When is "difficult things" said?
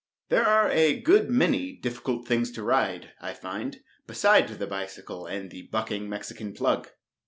1.73-2.49